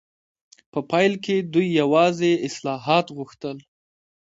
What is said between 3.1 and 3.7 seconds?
غوښتل.